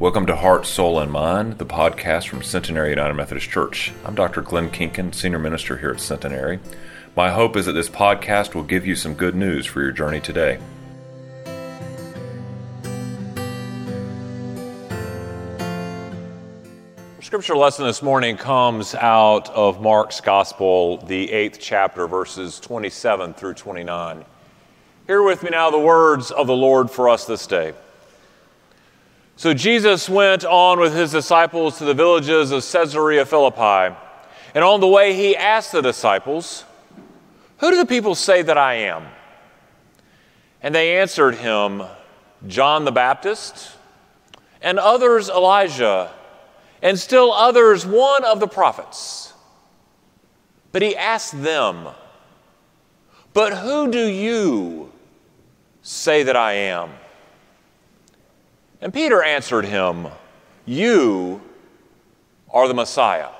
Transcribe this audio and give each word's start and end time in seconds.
Welcome 0.00 0.26
to 0.26 0.36
Heart, 0.36 0.64
Soul, 0.64 1.00
and 1.00 1.10
Mind, 1.10 1.58
the 1.58 1.66
podcast 1.66 2.28
from 2.28 2.40
Centenary 2.40 2.90
United 2.90 3.14
Methodist 3.14 3.50
Church. 3.50 3.92
I'm 4.04 4.14
Dr. 4.14 4.42
Glenn 4.42 4.70
Kinkin, 4.70 5.12
Senior 5.12 5.40
Minister 5.40 5.76
here 5.76 5.90
at 5.90 5.98
Centenary. 5.98 6.60
My 7.16 7.30
hope 7.30 7.56
is 7.56 7.66
that 7.66 7.72
this 7.72 7.88
podcast 7.88 8.54
will 8.54 8.62
give 8.62 8.86
you 8.86 8.94
some 8.94 9.14
good 9.14 9.34
news 9.34 9.66
for 9.66 9.82
your 9.82 9.90
journey 9.90 10.20
today. 10.20 10.60
Our 17.16 17.22
scripture 17.22 17.56
lesson 17.56 17.84
this 17.84 18.00
morning 18.00 18.36
comes 18.36 18.94
out 18.94 19.50
of 19.50 19.80
Mark's 19.80 20.20
Gospel, 20.20 20.98
the 20.98 21.32
eighth 21.32 21.58
chapter, 21.60 22.06
verses 22.06 22.60
27 22.60 23.34
through 23.34 23.54
29. 23.54 24.24
Hear 25.08 25.24
with 25.24 25.42
me 25.42 25.50
now 25.50 25.70
the 25.70 25.78
words 25.80 26.30
of 26.30 26.46
the 26.46 26.54
Lord 26.54 26.88
for 26.88 27.08
us 27.08 27.24
this 27.24 27.48
day. 27.48 27.74
So 29.38 29.54
Jesus 29.54 30.08
went 30.08 30.44
on 30.44 30.80
with 30.80 30.96
his 30.96 31.12
disciples 31.12 31.78
to 31.78 31.84
the 31.84 31.94
villages 31.94 32.50
of 32.50 32.60
Caesarea 32.60 33.24
Philippi. 33.24 33.94
And 34.52 34.64
on 34.64 34.80
the 34.80 34.88
way, 34.88 35.14
he 35.14 35.36
asked 35.36 35.70
the 35.70 35.80
disciples, 35.80 36.64
Who 37.58 37.70
do 37.70 37.76
the 37.76 37.86
people 37.86 38.16
say 38.16 38.42
that 38.42 38.58
I 38.58 38.74
am? 38.74 39.06
And 40.60 40.74
they 40.74 40.98
answered 40.98 41.36
him, 41.36 41.84
John 42.48 42.84
the 42.84 42.90
Baptist, 42.90 43.76
and 44.60 44.76
others 44.76 45.28
Elijah, 45.28 46.12
and 46.82 46.98
still 46.98 47.32
others 47.32 47.86
one 47.86 48.24
of 48.24 48.40
the 48.40 48.48
prophets. 48.48 49.34
But 50.72 50.82
he 50.82 50.96
asked 50.96 51.40
them, 51.44 51.86
But 53.34 53.56
who 53.56 53.88
do 53.88 54.04
you 54.04 54.90
say 55.82 56.24
that 56.24 56.34
I 56.34 56.54
am? 56.54 56.90
And 58.80 58.94
Peter 58.94 59.22
answered 59.22 59.64
him, 59.64 60.08
You 60.64 61.40
are 62.50 62.68
the 62.68 62.74
Messiah. 62.74 63.30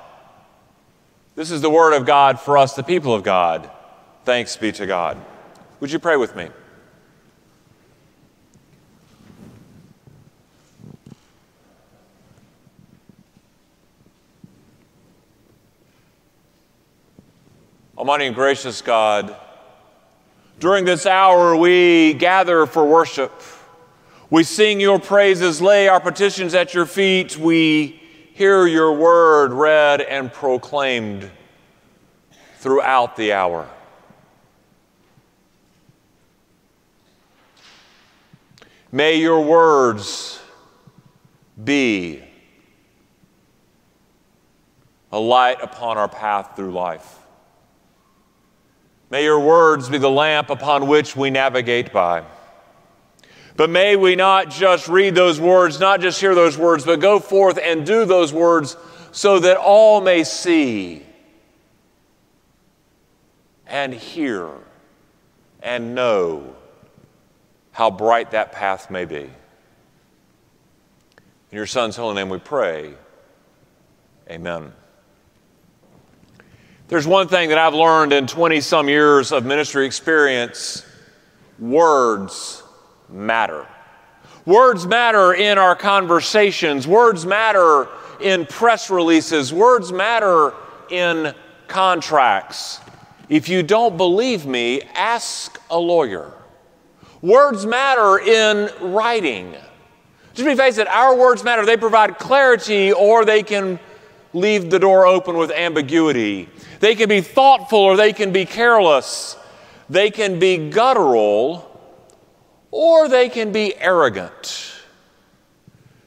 This 1.35 1.51
is 1.51 1.61
the 1.61 1.69
word 1.69 1.93
of 1.93 2.05
God 2.05 2.39
for 2.39 2.57
us, 2.57 2.73
the 2.73 2.83
people 2.83 3.13
of 3.13 3.23
God. 3.23 3.69
Thanks 4.25 4.57
be 4.57 4.71
to 4.73 4.85
God. 4.85 5.17
Would 5.79 5.91
you 5.91 5.99
pray 5.99 6.17
with 6.17 6.35
me? 6.35 6.49
Almighty 17.97 18.27
and 18.27 18.35
gracious 18.35 18.81
God, 18.81 19.35
during 20.59 20.85
this 20.85 21.05
hour 21.05 21.55
we 21.55 22.13
gather 22.13 22.65
for 22.65 22.85
worship. 22.85 23.31
We 24.31 24.43
sing 24.43 24.79
your 24.79 24.99
praises, 24.99 25.59
lay 25.59 25.87
our 25.87 25.99
petitions 25.99 26.53
at 26.53 26.75
your 26.75 26.85
feet. 26.85 27.35
We 27.35 27.99
hear 28.33 28.67
your 28.67 28.93
word 28.93 29.51
read 29.51 30.01
and 30.01 30.31
proclaimed 30.31 31.31
throughout 32.57 33.15
the 33.15 33.33
hour. 33.33 33.67
May 38.91 39.15
your 39.15 39.41
words 39.41 40.39
be 41.63 42.23
a 45.11 45.19
light 45.19 45.57
upon 45.61 45.97
our 45.97 46.07
path 46.07 46.55
through 46.55 46.71
life. 46.71 47.17
May 49.09 49.23
your 49.23 49.39
words 49.39 49.89
be 49.89 49.97
the 49.97 50.09
lamp 50.09 50.51
upon 50.51 50.85
which 50.87 51.15
we 51.15 51.31
navigate 51.31 51.91
by. 51.91 52.23
But 53.59 53.69
may 53.69 53.97
we 53.97 54.15
not 54.15 54.51
just 54.51 54.87
read 54.87 55.15
those 55.15 55.37
words, 55.37 55.81
not 55.81 55.99
just 55.99 56.21
hear 56.21 56.33
those 56.33 56.57
words, 56.57 56.85
but 56.85 57.01
go 57.01 57.19
forth 57.19 57.59
and 57.61 57.85
do 57.85 58.05
those 58.05 58.31
words 58.31 58.77
so 59.11 59.37
that 59.39 59.57
all 59.57 59.99
may 59.99 60.23
see 60.23 61.03
and 63.67 63.93
hear 63.93 64.49
and 65.61 65.93
know 65.93 66.55
how 67.73 67.91
bright 67.91 68.31
that 68.31 68.53
path 68.53 68.89
may 68.89 69.03
be. 69.03 69.23
In 69.23 69.29
your 71.51 71.65
Son's 71.65 71.97
holy 71.97 72.15
name 72.15 72.29
we 72.29 72.39
pray. 72.39 72.93
Amen. 74.29 74.71
There's 76.87 77.05
one 77.05 77.27
thing 77.27 77.49
that 77.49 77.57
I've 77.57 77.73
learned 77.73 78.13
in 78.13 78.25
20 78.25 78.61
some 78.61 78.87
years 78.87 79.33
of 79.33 79.43
ministry 79.43 79.85
experience 79.85 80.85
words 81.59 82.63
matter. 83.09 83.65
Words 84.45 84.87
matter 84.87 85.33
in 85.33 85.57
our 85.57 85.75
conversations, 85.75 86.87
words 86.87 87.25
matter 87.25 87.87
in 88.19 88.45
press 88.45 88.89
releases, 88.89 89.53
words 89.53 89.91
matter 89.91 90.53
in 90.89 91.33
contracts. 91.67 92.79
If 93.27 93.47
you 93.47 93.61
don't 93.61 93.95
believe 93.95 94.45
me, 94.45 94.81
ask 94.95 95.61
a 95.69 95.77
lawyer. 95.77 96.33
Words 97.21 97.65
matter 97.65 98.17
in 98.19 98.69
writing. 98.93 99.55
Just 100.33 100.47
be 100.47 100.55
face 100.55 100.77
it, 100.77 100.87
our 100.87 101.15
words 101.15 101.43
matter. 101.43 101.65
They 101.65 101.77
provide 101.77 102.17
clarity 102.17 102.91
or 102.91 103.25
they 103.25 103.43
can 103.43 103.79
leave 104.33 104.69
the 104.69 104.79
door 104.79 105.05
open 105.05 105.37
with 105.37 105.51
ambiguity. 105.51 106.49
They 106.79 106.95
can 106.95 107.09
be 107.09 107.21
thoughtful 107.21 107.79
or 107.79 107.97
they 107.97 108.13
can 108.13 108.31
be 108.31 108.45
careless. 108.45 109.35
They 109.89 110.11
can 110.11 110.39
be 110.39 110.69
guttural 110.69 111.68
or 112.71 113.07
they 113.07 113.29
can 113.29 113.51
be 113.51 113.75
arrogant. 113.75 114.73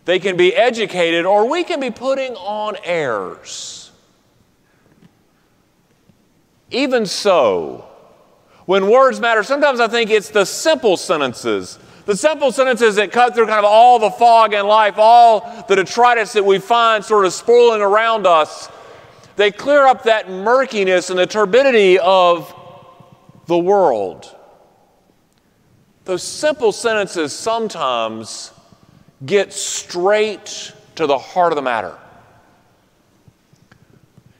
They 0.04 0.18
can 0.18 0.36
be 0.36 0.54
educated, 0.54 1.24
or 1.24 1.48
we 1.48 1.62
can 1.64 1.78
be 1.78 1.90
putting 1.90 2.34
on 2.34 2.76
airs. 2.84 3.92
Even 6.70 7.06
so, 7.06 7.86
when 8.66 8.90
words 8.90 9.20
matter, 9.20 9.42
sometimes 9.42 9.80
I 9.80 9.88
think 9.88 10.10
it's 10.10 10.30
the 10.30 10.44
simple 10.44 10.96
sentences. 10.96 11.78
The 12.06 12.16
simple 12.16 12.50
sentences 12.50 12.96
that 12.96 13.12
cut 13.12 13.34
through 13.34 13.46
kind 13.46 13.60
of 13.60 13.64
all 13.64 14.00
the 14.00 14.10
fog 14.10 14.54
in 14.54 14.66
life, 14.66 14.94
all 14.96 15.64
the 15.68 15.76
detritus 15.76 16.32
that 16.32 16.44
we 16.44 16.58
find 16.58 17.04
sort 17.04 17.24
of 17.24 17.32
spoiling 17.32 17.80
around 17.80 18.26
us, 18.26 18.68
they 19.36 19.52
clear 19.52 19.86
up 19.86 20.02
that 20.04 20.28
murkiness 20.28 21.10
and 21.10 21.18
the 21.18 21.26
turbidity 21.26 21.98
of 21.98 22.52
the 23.46 23.58
world. 23.58 24.34
Those 26.04 26.22
simple 26.22 26.72
sentences 26.72 27.32
sometimes 27.32 28.52
get 29.24 29.52
straight 29.52 30.72
to 30.96 31.06
the 31.06 31.18
heart 31.18 31.52
of 31.52 31.56
the 31.56 31.62
matter. 31.62 31.96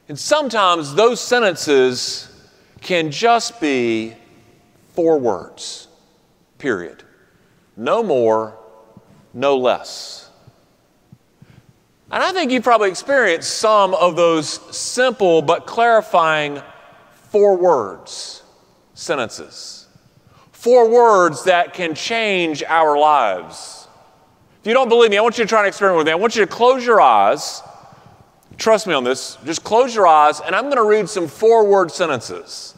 And 0.09 0.19
sometimes 0.19 0.95
those 0.95 1.21
sentences 1.21 2.29
can 2.81 3.13
just 3.13 3.61
be 3.61 4.15
four 4.95 5.19
words, 5.19 5.87
period. 6.59 7.05
No 7.77 8.03
more, 8.03 8.59
no 9.33 9.57
less. 9.57 10.31
And 12.11 12.23
I 12.23 12.33
think 12.33 12.51
you've 12.51 12.65
probably 12.65 12.91
experienced 12.91 13.57
some 13.59 13.95
of 13.95 14.17
those 14.17 14.49
simple 14.77 15.41
but 15.41 15.67
clarifying 15.67 16.61
four 17.31 17.57
words, 17.57 18.43
sentences 18.95 19.82
four 20.63 20.89
words 20.89 21.43
that 21.43 21.75
can 21.75 21.93
change 21.93 22.63
our 22.63 22.97
lives. 22.97 23.89
If 24.61 24.69
you 24.69 24.75
don't 24.75 24.89
believe 24.89 25.11
me, 25.11 25.19
I 25.19 25.21
want 25.21 25.37
you 25.37 25.43
to 25.43 25.49
try 25.49 25.59
and 25.59 25.67
experiment 25.67 25.99
with 25.99 26.07
me. 26.07 26.13
I 26.13 26.15
want 26.15 26.37
you 26.37 26.43
to 26.43 26.47
close 26.47 26.87
your 26.87 27.01
eyes. 27.01 27.61
Trust 28.59 28.87
me 28.87 28.95
on 28.95 29.03
this. 29.03 29.39
Just 29.45 29.65
close 29.65 29.93
your 29.93 30.07
eyes, 30.07 30.41
and 30.41 30.55
I'm 30.55 30.67
going 30.67 30.77
to 30.77 30.85
read 30.85 31.09
some 31.09 31.27
four 31.27 31.67
word 31.67 31.91
sentences. 31.91 32.77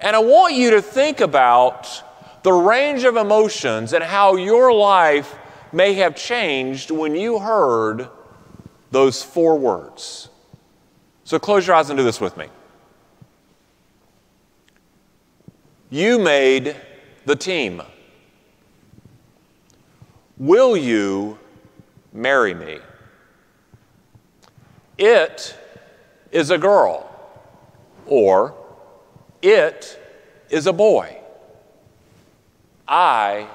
And 0.00 0.16
I 0.16 0.18
want 0.20 0.54
you 0.54 0.70
to 0.70 0.80
think 0.80 1.20
about 1.20 2.02
the 2.42 2.52
range 2.52 3.04
of 3.04 3.16
emotions 3.16 3.92
and 3.92 4.02
how 4.02 4.36
your 4.36 4.72
life 4.72 5.34
may 5.72 5.92
have 5.92 6.16
changed 6.16 6.90
when 6.90 7.14
you 7.14 7.38
heard 7.38 8.08
those 8.92 9.22
four 9.22 9.58
words. 9.58 10.30
So 11.24 11.38
close 11.38 11.66
your 11.66 11.76
eyes 11.76 11.90
and 11.90 11.98
do 11.98 12.02
this 12.02 12.18
with 12.18 12.38
me. 12.38 12.46
You 15.90 16.18
made 16.18 16.76
the 17.24 17.36
team. 17.36 17.82
Will 20.38 20.76
you 20.76 21.38
marry 22.12 22.54
me? 22.54 22.78
It 24.96 25.56
is 26.32 26.50
a 26.50 26.58
girl, 26.58 27.10
or 28.06 28.54
it 29.42 29.98
is 30.48 30.66
a 30.66 30.72
boy. 30.72 31.18
I 32.86 33.48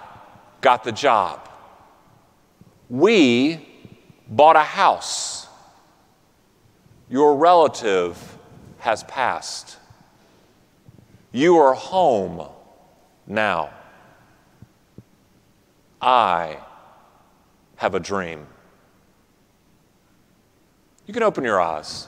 got 0.62 0.84
the 0.84 0.92
job. 0.92 1.50
We 2.90 3.68
bought 4.28 4.56
a 4.56 4.64
house. 4.64 5.48
Your 7.10 7.36
relative 7.36 8.38
has 8.80 9.04
passed. 9.04 9.78
You 11.32 11.58
are 11.58 11.74
home 11.74 12.48
now. 13.28 13.72
I 16.02 16.60
have 17.78 17.96
a 17.96 18.00
dream. 18.00 18.46
You 21.06 21.14
can 21.14 21.24
open 21.24 21.44
your 21.44 21.62
eyes. 21.62 22.08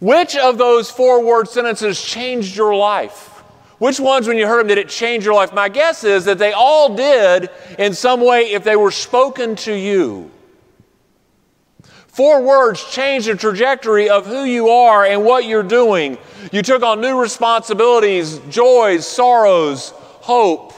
Which 0.00 0.36
of 0.36 0.58
those 0.58 0.90
four 0.90 1.24
word 1.24 1.48
sentences 1.48 2.00
changed 2.00 2.56
your 2.56 2.74
life? 2.74 3.42
Which 3.78 4.00
ones, 4.00 4.26
when 4.26 4.36
you 4.36 4.46
heard 4.46 4.60
them, 4.60 4.68
did 4.68 4.78
it 4.78 4.88
change 4.88 5.24
your 5.24 5.34
life? 5.34 5.52
My 5.52 5.68
guess 5.68 6.02
is 6.02 6.24
that 6.24 6.38
they 6.38 6.52
all 6.52 6.94
did 6.94 7.48
in 7.78 7.94
some 7.94 8.20
way 8.20 8.52
if 8.52 8.64
they 8.64 8.76
were 8.76 8.90
spoken 8.90 9.54
to 9.56 9.72
you. 9.72 10.30
Four 12.08 12.42
words 12.42 12.84
change 12.90 13.26
the 13.26 13.36
trajectory 13.36 14.10
of 14.10 14.26
who 14.26 14.42
you 14.42 14.70
are 14.70 15.04
and 15.04 15.24
what 15.24 15.44
you're 15.44 15.62
doing. 15.62 16.18
You 16.50 16.62
took 16.62 16.82
on 16.82 17.00
new 17.00 17.20
responsibilities, 17.20 18.38
joys, 18.50 19.06
sorrows, 19.06 19.90
hope, 19.90 20.72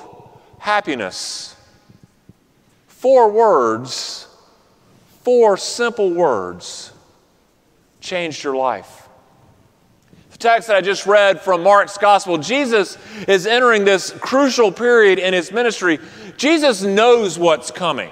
happiness. 0.58 1.56
Four 2.88 3.30
words, 3.30 4.26
four 5.22 5.56
simple 5.56 6.10
words 6.10 6.92
changed 8.00 8.44
your 8.44 8.56
life 8.56 9.08
The 10.32 10.38
text 10.38 10.68
that 10.68 10.76
I 10.76 10.80
just 10.80 11.06
read 11.06 11.40
from 11.40 11.62
Mark's 11.62 11.96
gospel, 11.96 12.36
Jesus 12.38 12.98
is 13.28 13.46
entering 13.46 13.84
this 13.84 14.10
crucial 14.10 14.72
period 14.72 15.18
in 15.18 15.32
his 15.32 15.52
ministry. 15.52 15.98
Jesus 16.36 16.82
knows 16.82 17.38
what's 17.38 17.70
coming. 17.70 18.10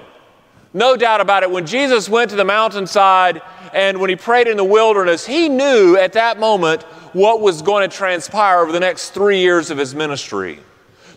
No 0.73 0.95
doubt 0.95 1.19
about 1.19 1.43
it. 1.43 1.49
When 1.49 1.65
Jesus 1.65 2.07
went 2.07 2.29
to 2.29 2.35
the 2.35 2.45
mountainside 2.45 3.41
and 3.73 3.99
when 3.99 4.09
he 4.09 4.15
prayed 4.15 4.47
in 4.47 4.57
the 4.57 4.63
wilderness, 4.63 5.25
he 5.25 5.49
knew 5.49 5.97
at 5.97 6.13
that 6.13 6.39
moment 6.39 6.83
what 7.13 7.41
was 7.41 7.61
going 7.61 7.89
to 7.89 7.95
transpire 7.95 8.59
over 8.59 8.71
the 8.71 8.79
next 8.79 9.11
three 9.11 9.39
years 9.39 9.71
of 9.71 9.77
his 9.77 9.95
ministry. 9.95 10.59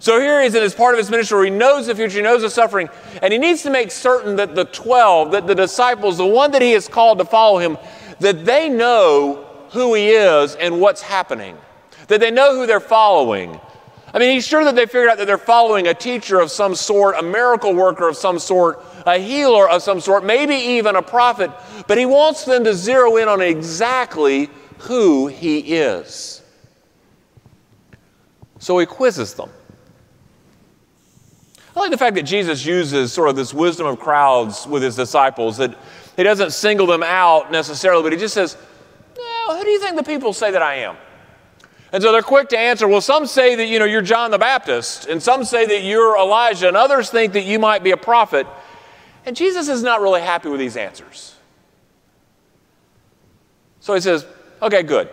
So 0.00 0.18
here 0.18 0.40
he 0.40 0.46
is 0.46 0.54
in 0.54 0.62
this 0.62 0.74
part 0.74 0.94
of 0.94 0.98
his 0.98 1.10
ministry 1.10 1.36
where 1.36 1.44
he 1.44 1.50
knows 1.50 1.86
the 1.86 1.94
future, 1.94 2.16
he 2.16 2.22
knows 2.22 2.42
the 2.42 2.50
suffering, 2.50 2.88
and 3.22 3.32
he 3.32 3.38
needs 3.38 3.62
to 3.62 3.70
make 3.70 3.90
certain 3.90 4.36
that 4.36 4.54
the 4.54 4.64
12, 4.64 5.30
that 5.32 5.46
the 5.46 5.54
disciples, 5.54 6.18
the 6.18 6.26
one 6.26 6.50
that 6.52 6.62
he 6.62 6.72
has 6.72 6.88
called 6.88 7.18
to 7.18 7.24
follow 7.24 7.58
him, 7.58 7.78
that 8.18 8.44
they 8.44 8.68
know 8.68 9.46
who 9.70 9.94
he 9.94 10.08
is 10.08 10.56
and 10.56 10.80
what's 10.80 11.02
happening, 11.02 11.56
that 12.08 12.20
they 12.20 12.30
know 12.30 12.56
who 12.56 12.66
they're 12.66 12.80
following. 12.80 13.60
I 14.14 14.18
mean, 14.18 14.32
he's 14.32 14.46
sure 14.46 14.62
that 14.64 14.74
they 14.74 14.84
figured 14.84 15.08
out 15.08 15.18
that 15.18 15.26
they're 15.26 15.38
following 15.38 15.88
a 15.88 15.94
teacher 15.94 16.38
of 16.38 16.50
some 16.50 16.74
sort, 16.74 17.16
a 17.16 17.22
miracle 17.22 17.74
worker 17.74 18.08
of 18.08 18.16
some 18.16 18.38
sort, 18.38 18.84
a 19.06 19.18
healer 19.18 19.68
of 19.68 19.82
some 19.82 20.00
sort, 20.00 20.22
maybe 20.22 20.54
even 20.54 20.96
a 20.96 21.02
prophet, 21.02 21.50
but 21.88 21.96
he 21.96 22.04
wants 22.04 22.44
them 22.44 22.64
to 22.64 22.74
zero 22.74 23.16
in 23.16 23.28
on 23.28 23.40
exactly 23.40 24.50
who 24.80 25.28
he 25.28 25.76
is. 25.76 26.42
So 28.58 28.78
he 28.78 28.86
quizzes 28.86 29.34
them. 29.34 29.50
I 31.74 31.80
like 31.80 31.90
the 31.90 31.96
fact 31.96 32.14
that 32.16 32.24
Jesus 32.24 32.66
uses 32.66 33.14
sort 33.14 33.30
of 33.30 33.36
this 33.36 33.54
wisdom 33.54 33.86
of 33.86 33.98
crowds 33.98 34.66
with 34.66 34.82
his 34.82 34.94
disciples, 34.94 35.56
that 35.56 35.74
he 36.16 36.22
doesn't 36.22 36.52
single 36.52 36.86
them 36.86 37.02
out 37.02 37.50
necessarily, 37.50 38.02
but 38.02 38.12
he 38.12 38.18
just 38.18 38.34
says, 38.34 38.58
well, 39.16 39.56
who 39.56 39.64
do 39.64 39.70
you 39.70 39.80
think 39.80 39.96
the 39.96 40.02
people 40.02 40.34
say 40.34 40.50
that 40.50 40.60
I 40.60 40.74
am? 40.76 40.96
And 41.92 42.02
so 42.02 42.10
they're 42.10 42.22
quick 42.22 42.48
to 42.48 42.58
answer, 42.58 42.88
well, 42.88 43.02
some 43.02 43.26
say 43.26 43.54
that, 43.54 43.66
you 43.66 43.78
know, 43.78 43.84
you're 43.84 44.00
John 44.00 44.30
the 44.30 44.38
Baptist, 44.38 45.06
and 45.06 45.22
some 45.22 45.44
say 45.44 45.66
that 45.66 45.82
you're 45.82 46.16
Elijah, 46.16 46.68
and 46.68 46.76
others 46.76 47.10
think 47.10 47.34
that 47.34 47.44
you 47.44 47.58
might 47.58 47.84
be 47.84 47.90
a 47.90 47.98
prophet. 47.98 48.46
And 49.26 49.36
Jesus 49.36 49.68
is 49.68 49.82
not 49.82 50.00
really 50.00 50.22
happy 50.22 50.48
with 50.48 50.58
these 50.58 50.76
answers. 50.76 51.36
So 53.80 53.94
he 53.94 54.00
says, 54.00 54.24
okay, 54.62 54.82
good. 54.82 55.10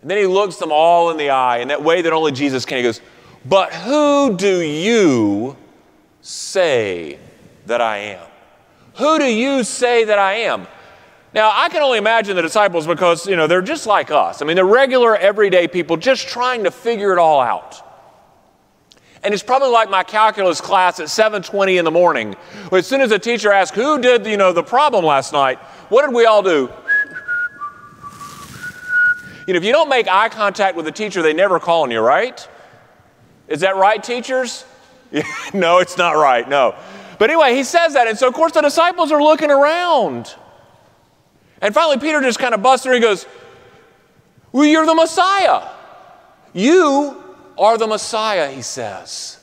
And 0.00 0.10
then 0.10 0.16
he 0.16 0.26
looks 0.26 0.56
them 0.56 0.70
all 0.70 1.10
in 1.10 1.16
the 1.16 1.30
eye 1.30 1.58
in 1.58 1.68
that 1.68 1.82
way 1.82 2.02
that 2.02 2.12
only 2.12 2.32
Jesus 2.32 2.64
can. 2.64 2.78
He 2.78 2.82
goes, 2.84 3.00
but 3.44 3.72
who 3.72 4.36
do 4.36 4.60
you 4.60 5.56
say 6.20 7.18
that 7.66 7.80
I 7.80 7.96
am? 7.96 8.26
Who 8.96 9.18
do 9.18 9.24
you 9.24 9.64
say 9.64 10.04
that 10.04 10.18
I 10.18 10.34
am? 10.34 10.66
Now, 11.32 11.52
I 11.54 11.68
can 11.68 11.82
only 11.82 11.98
imagine 11.98 12.34
the 12.34 12.42
disciples 12.42 12.86
because, 12.86 13.26
you 13.26 13.36
know, 13.36 13.46
they're 13.46 13.62
just 13.62 13.86
like 13.86 14.10
us. 14.10 14.42
I 14.42 14.44
mean, 14.44 14.56
they're 14.56 14.64
regular, 14.64 15.16
everyday 15.16 15.68
people 15.68 15.96
just 15.96 16.28
trying 16.28 16.64
to 16.64 16.72
figure 16.72 17.12
it 17.12 17.18
all 17.18 17.40
out. 17.40 17.86
And 19.22 19.32
it's 19.34 19.42
probably 19.42 19.68
like 19.68 19.90
my 19.90 20.02
calculus 20.02 20.60
class 20.60 20.98
at 20.98 21.06
7:20 21.08 21.76
in 21.78 21.84
the 21.84 21.90
morning. 21.90 22.34
As 22.72 22.86
soon 22.86 23.02
as 23.02 23.10
the 23.10 23.18
teacher 23.18 23.52
asks, 23.52 23.76
"Who 23.76 24.00
did, 24.00 24.26
you 24.26 24.38
know, 24.38 24.52
the 24.52 24.62
problem 24.62 25.04
last 25.04 25.32
night?" 25.32 25.58
What 25.90 26.06
did 26.06 26.14
we 26.14 26.24
all 26.24 26.42
do? 26.42 26.70
You 29.46 29.54
know, 29.54 29.58
if 29.58 29.64
you 29.64 29.72
don't 29.72 29.88
make 29.88 30.08
eye 30.08 30.28
contact 30.30 30.76
with 30.76 30.86
the 30.86 30.92
teacher, 30.92 31.22
they 31.22 31.32
never 31.32 31.60
call 31.60 31.82
on 31.82 31.90
you, 31.90 32.00
right? 32.00 32.46
Is 33.46 33.60
that 33.60 33.76
right, 33.76 34.02
teachers? 34.02 34.64
no, 35.52 35.78
it's 35.78 35.98
not 35.98 36.12
right. 36.12 36.48
No. 36.48 36.74
But 37.18 37.30
anyway, 37.30 37.54
he 37.54 37.64
says 37.64 37.92
that, 37.94 38.06
and 38.06 38.18
so 38.18 38.28
of 38.28 38.34
course 38.34 38.52
the 38.52 38.62
disciples 38.62 39.12
are 39.12 39.22
looking 39.22 39.50
around. 39.50 40.34
And 41.60 41.74
finally, 41.74 41.98
Peter 41.98 42.20
just 42.20 42.38
kind 42.38 42.54
of 42.54 42.62
busts 42.62 42.84
through 42.84 42.94
and 42.94 43.02
goes, 43.02 43.26
Well, 44.52 44.64
you're 44.64 44.86
the 44.86 44.94
Messiah. 44.94 45.68
You 46.52 47.22
are 47.58 47.78
the 47.78 47.86
Messiah, 47.86 48.50
he 48.50 48.62
says. 48.62 49.38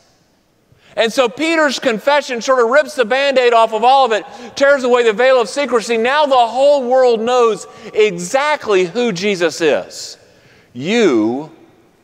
And 0.96 1.14
so 1.14 1.30
Peter's 1.30 1.78
confession 1.78 2.42
sort 2.42 2.60
of 2.60 2.72
rips 2.72 2.96
the 2.96 3.06
band 3.06 3.38
aid 3.38 3.54
off 3.54 3.72
of 3.72 3.84
all 3.84 4.06
of 4.06 4.12
it, 4.12 4.26
tears 4.56 4.84
away 4.84 5.04
the 5.04 5.14
veil 5.14 5.40
of 5.40 5.48
secrecy. 5.48 5.96
Now 5.96 6.26
the 6.26 6.36
whole 6.36 6.90
world 6.90 7.22
knows 7.22 7.68
exactly 7.94 8.86
who 8.86 9.12
Jesus 9.12 9.62
is. 9.62 10.18
You 10.74 11.52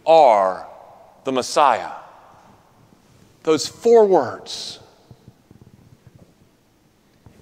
are 0.06 0.68
the 1.24 1.32
Messiah. 1.32 1.92
Those 3.42 3.68
four 3.68 4.06
words 4.06 4.80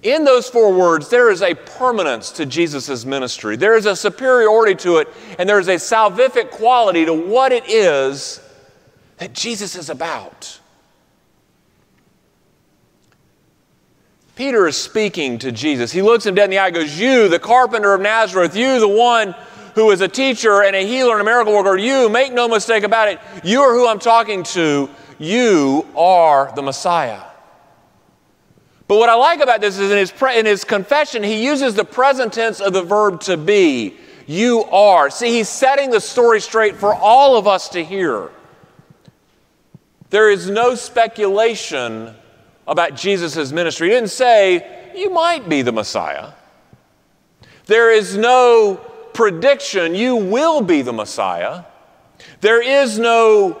in 0.02 0.24
those 0.24 0.48
four 0.48 0.72
words, 0.72 1.08
there 1.08 1.30
is 1.30 1.42
a 1.42 1.54
permanence 1.54 2.32
to 2.32 2.46
Jesus' 2.46 3.04
ministry. 3.04 3.56
There 3.56 3.76
is 3.76 3.86
a 3.86 3.94
superiority 3.94 4.74
to 4.76 4.98
it, 4.98 5.08
and 5.38 5.48
there 5.48 5.60
is 5.60 5.68
a 5.68 5.76
salvific 5.76 6.50
quality 6.50 7.04
to 7.04 7.14
what 7.14 7.52
it 7.52 7.68
is 7.68 8.40
that 9.18 9.32
Jesus 9.32 9.76
is 9.76 9.90
about. 9.90 10.58
Peter 14.34 14.66
is 14.66 14.76
speaking 14.76 15.38
to 15.38 15.52
Jesus. 15.52 15.92
He 15.92 16.02
looks 16.02 16.26
him 16.26 16.34
dead 16.34 16.44
in 16.44 16.50
the 16.50 16.58
eye 16.58 16.66
and 16.66 16.74
goes, 16.74 16.98
You, 16.98 17.28
the 17.28 17.38
carpenter 17.38 17.94
of 17.94 18.00
Nazareth, 18.00 18.56
you, 18.56 18.80
the 18.80 18.88
one 18.88 19.36
who 19.74 19.90
is 19.90 20.00
a 20.00 20.08
teacher 20.08 20.62
and 20.62 20.74
a 20.74 20.84
healer 20.84 21.12
and 21.12 21.20
a 21.20 21.24
miracle 21.24 21.52
worker, 21.52 21.76
you, 21.76 22.08
make 22.08 22.32
no 22.32 22.48
mistake 22.48 22.82
about 22.82 23.08
it, 23.08 23.20
you 23.44 23.60
are 23.60 23.72
who 23.72 23.86
I'm 23.86 23.98
talking 23.98 24.42
to. 24.44 24.90
You 25.18 25.86
are 25.94 26.52
the 26.56 26.62
Messiah. 26.62 27.20
But 28.92 28.98
what 28.98 29.08
I 29.08 29.14
like 29.14 29.40
about 29.40 29.62
this 29.62 29.78
is 29.78 29.90
in 29.90 29.96
his, 29.96 30.12
pre- 30.12 30.38
in 30.38 30.44
his 30.44 30.64
confession, 30.64 31.22
he 31.22 31.42
uses 31.42 31.74
the 31.74 31.82
present 31.82 32.34
tense 32.34 32.60
of 32.60 32.74
the 32.74 32.82
verb 32.82 33.22
to 33.22 33.38
be. 33.38 33.96
You 34.26 34.64
are. 34.64 35.08
See, 35.08 35.32
he's 35.32 35.48
setting 35.48 35.88
the 35.88 35.98
story 35.98 36.42
straight 36.42 36.76
for 36.76 36.94
all 36.94 37.38
of 37.38 37.46
us 37.46 37.70
to 37.70 37.82
hear. 37.82 38.28
There 40.10 40.30
is 40.30 40.50
no 40.50 40.74
speculation 40.74 42.14
about 42.66 42.94
Jesus' 42.94 43.50
ministry. 43.50 43.88
He 43.88 43.94
didn't 43.94 44.10
say, 44.10 44.92
you 44.94 45.08
might 45.08 45.48
be 45.48 45.62
the 45.62 45.72
Messiah. 45.72 46.32
There 47.64 47.90
is 47.90 48.14
no 48.14 48.74
prediction, 49.14 49.94
you 49.94 50.16
will 50.16 50.60
be 50.60 50.82
the 50.82 50.92
Messiah. 50.92 51.64
There 52.42 52.60
is 52.60 52.98
no 52.98 53.54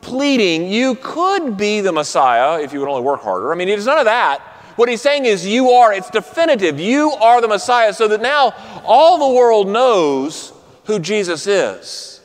pleading, 0.00 0.68
you 0.68 0.96
could 0.96 1.56
be 1.56 1.82
the 1.82 1.92
Messiah 1.92 2.60
if 2.60 2.72
you 2.72 2.80
would 2.80 2.88
only 2.88 3.02
work 3.02 3.22
harder. 3.22 3.52
I 3.52 3.54
mean, 3.54 3.68
it's 3.68 3.86
none 3.86 3.98
of 3.98 4.06
that. 4.06 4.48
What 4.76 4.88
he's 4.88 5.02
saying 5.02 5.26
is, 5.26 5.46
you 5.46 5.70
are, 5.70 5.92
it's 5.92 6.10
definitive. 6.10 6.80
You 6.80 7.10
are 7.12 7.40
the 7.40 7.48
Messiah, 7.48 7.92
so 7.92 8.08
that 8.08 8.22
now 8.22 8.54
all 8.84 9.18
the 9.18 9.34
world 9.34 9.68
knows 9.68 10.52
who 10.84 10.98
Jesus 10.98 11.46
is. 11.46 12.20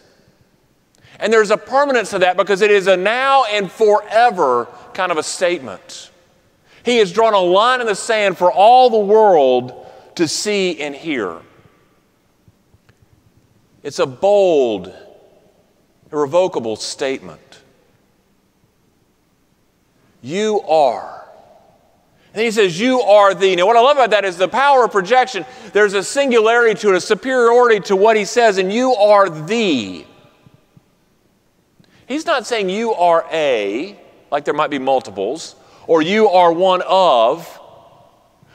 And 1.19 1.33
there's 1.33 1.51
a 1.51 1.57
permanence 1.57 2.11
to 2.11 2.19
that 2.19 2.37
because 2.37 2.61
it 2.61 2.71
is 2.71 2.87
a 2.87 2.95
now 2.95 3.45
and 3.45 3.71
forever 3.71 4.67
kind 4.93 5.11
of 5.11 5.17
a 5.17 5.23
statement. 5.23 6.11
He 6.83 6.97
has 6.97 7.11
drawn 7.11 7.33
a 7.33 7.39
line 7.39 7.81
in 7.81 7.87
the 7.87 7.95
sand 7.95 8.37
for 8.37 8.51
all 8.51 8.89
the 8.89 8.97
world 8.97 9.85
to 10.15 10.27
see 10.27 10.79
and 10.79 10.95
hear. 10.95 11.39
It's 13.83 13.99
a 13.99 14.05
bold, 14.05 14.93
irrevocable 16.11 16.75
statement. 16.75 17.61
You 20.21 20.61
are 20.61 21.26
he 22.45 22.51
says, 22.51 22.79
You 22.79 23.01
are 23.01 23.33
the. 23.33 23.55
Now, 23.55 23.65
what 23.65 23.77
I 23.77 23.81
love 23.81 23.97
about 23.97 24.11
that 24.11 24.25
is 24.25 24.37
the 24.37 24.47
power 24.47 24.85
of 24.85 24.91
projection. 24.91 25.45
There's 25.73 25.93
a 25.93 26.03
singularity 26.03 26.79
to 26.81 26.89
it, 26.89 26.95
a 26.95 27.01
superiority 27.01 27.79
to 27.87 27.95
what 27.95 28.15
he 28.15 28.25
says, 28.25 28.57
and 28.57 28.71
you 28.71 28.93
are 28.93 29.29
the. 29.29 30.05
He's 32.07 32.25
not 32.25 32.47
saying 32.47 32.69
you 32.69 32.93
are 32.93 33.25
a, 33.31 33.99
like 34.31 34.45
there 34.45 34.53
might 34.53 34.69
be 34.69 34.79
multiples, 34.79 35.55
or 35.87 36.01
you 36.01 36.29
are 36.29 36.53
one 36.53 36.81
of. 36.87 37.59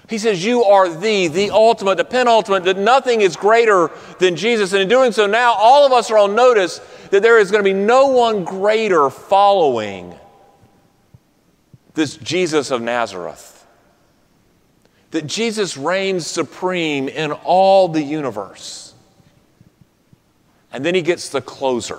He 0.08 0.18
says, 0.18 0.44
You 0.44 0.64
are 0.64 0.88
the, 0.88 1.28
the 1.28 1.50
ultimate, 1.50 1.96
the 1.96 2.04
penultimate, 2.04 2.64
that 2.64 2.78
nothing 2.78 3.20
is 3.20 3.36
greater 3.36 3.90
than 4.18 4.36
Jesus. 4.36 4.72
And 4.72 4.82
in 4.82 4.88
doing 4.88 5.12
so, 5.12 5.26
now 5.26 5.54
all 5.54 5.86
of 5.86 5.92
us 5.92 6.10
are 6.10 6.18
on 6.18 6.34
notice 6.34 6.78
that 7.10 7.22
there 7.22 7.38
is 7.38 7.50
going 7.50 7.64
to 7.64 7.68
be 7.68 7.78
no 7.78 8.06
one 8.06 8.44
greater 8.44 9.10
following 9.10 10.14
this 11.94 12.16
Jesus 12.16 12.70
of 12.70 12.80
Nazareth. 12.80 13.51
That 15.12 15.26
Jesus 15.26 15.76
reigns 15.76 16.26
supreme 16.26 17.09
in 17.09 17.33
all 17.33 17.88
the 17.88 18.02
universe. 18.02 18.92
And 20.73 20.85
then 20.85 20.95
he 20.95 21.02
gets 21.02 21.28
the 21.28 21.40
closer. 21.40 21.99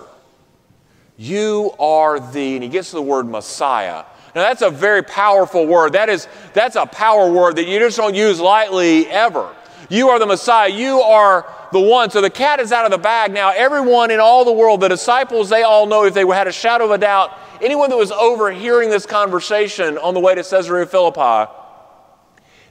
You 1.16 1.74
are 1.80 2.20
the, 2.20 2.56
and 2.56 2.64
he 2.64 2.70
gets 2.70 2.92
the 2.92 3.02
word 3.02 3.28
Messiah. 3.28 4.04
Now 4.36 4.42
that's 4.42 4.64
a 4.64 4.72
very 4.72 5.04
powerful 5.04 5.68
word. 5.68 5.94
That 5.94 6.10
is, 6.10 6.28
that's 6.54 6.76
a 6.76 6.88
power 6.88 7.32
word 7.32 7.56
that 7.58 7.68
you 7.68 7.78
just 7.80 7.98
don't 7.98 8.16
use 8.16 8.40
lightly 8.40 9.08
ever. 9.08 9.56
You 9.90 10.10
are 10.10 10.18
the 10.18 10.26
Messiah. 10.26 10.70
You 10.70 11.02
are 11.02 11.46
the 11.72 11.80
one. 11.80 12.10
So 12.10 12.20
the 12.20 12.32
cat 12.32 12.60
is 12.60 12.72
out 12.72 12.86
of 12.86 12.92
the 12.92 12.98
bag 12.98 13.32
now. 13.32 13.52
Everyone 13.52 14.10
in 14.10 14.20
all 14.20 14.44
the 14.44 14.52
world, 14.52 14.82
the 14.82 14.88
disciples, 14.88 15.50
they 15.50 15.62
all 15.62 15.86
know 15.86 16.06
if 16.06 16.16
they 16.16 16.26
had 16.26 16.48
a 16.48 16.52
shadow 16.52 16.86
of 16.86 16.92
a 16.92 16.98
doubt, 16.98 17.38
anyone 17.62 17.92
that 17.92 17.98
was 17.98 18.12
overhearing 18.12 18.90
this 18.90 19.06
conversation 19.06 20.00
on 20.00 20.16
the 20.16 20.20
way 20.20 20.34
to 20.34 20.44
Caesarea 20.44 20.88
Philippi, 20.88 21.52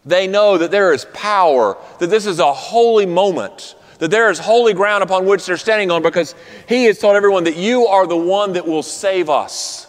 they 0.04 0.26
know 0.26 0.58
that 0.58 0.70
there 0.70 0.92
is 0.92 1.06
power, 1.12 1.76
that 1.98 2.08
this 2.08 2.26
is 2.26 2.38
a 2.38 2.52
holy 2.52 3.06
moment, 3.06 3.76
that 3.98 4.10
there 4.10 4.30
is 4.30 4.38
holy 4.38 4.74
ground 4.74 5.02
upon 5.04 5.26
which 5.26 5.46
they're 5.46 5.56
standing 5.56 5.90
on 5.90 6.02
because 6.02 6.34
he 6.68 6.84
has 6.84 6.98
told 6.98 7.14
everyone 7.14 7.44
that 7.44 7.56
you 7.56 7.86
are 7.86 8.06
the 8.06 8.16
one 8.16 8.54
that 8.54 8.66
will 8.66 8.82
save 8.82 9.30
us. 9.30 9.86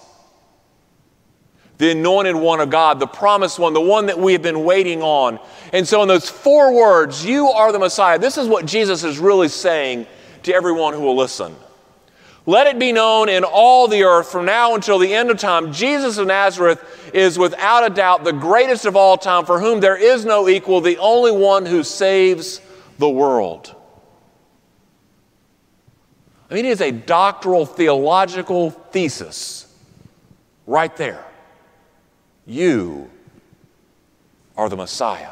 The 1.79 1.91
anointed 1.91 2.35
one 2.35 2.59
of 2.59 2.69
God, 2.69 2.99
the 2.99 3.07
promised 3.07 3.57
one, 3.57 3.73
the 3.73 3.81
one 3.81 4.05
that 4.05 4.19
we 4.19 4.33
have 4.33 4.43
been 4.43 4.63
waiting 4.63 5.01
on. 5.01 5.39
And 5.73 5.87
so, 5.87 6.03
in 6.03 6.07
those 6.07 6.29
four 6.29 6.73
words, 6.73 7.25
you 7.25 7.47
are 7.47 7.71
the 7.71 7.79
Messiah, 7.79 8.19
this 8.19 8.37
is 8.37 8.47
what 8.47 8.67
Jesus 8.67 9.03
is 9.03 9.17
really 9.17 9.47
saying 9.47 10.05
to 10.43 10.53
everyone 10.53 10.93
who 10.93 11.01
will 11.01 11.17
listen. 11.17 11.55
Let 12.45 12.67
it 12.67 12.77
be 12.77 12.91
known 12.91 13.29
in 13.29 13.43
all 13.45 13.87
the 13.87 14.03
earth 14.03 14.29
from 14.29 14.45
now 14.45 14.75
until 14.75 14.99
the 14.99 15.13
end 15.13 15.31
of 15.31 15.37
time, 15.37 15.71
Jesus 15.71 16.17
of 16.17 16.27
Nazareth 16.27 17.11
is 17.13 17.39
without 17.39 17.89
a 17.89 17.93
doubt 17.93 18.25
the 18.25 18.33
greatest 18.33 18.85
of 18.85 18.97
all 18.97 19.17
time, 19.17 19.45
for 19.45 19.61
whom 19.61 19.79
there 19.79 19.95
is 19.95 20.25
no 20.25 20.49
equal, 20.49 20.81
the 20.81 20.97
only 20.97 21.31
one 21.31 21.65
who 21.65 21.83
saves 21.83 22.59
the 22.99 23.09
world. 23.09 23.73
I 26.49 26.55
mean, 26.55 26.65
it 26.65 26.69
is 26.69 26.81
a 26.81 26.91
doctoral 26.91 27.65
theological 27.65 28.71
thesis 28.71 29.73
right 30.67 30.95
there. 30.97 31.25
You 32.45 33.09
are 34.57 34.67
the 34.67 34.75
Messiah. 34.75 35.31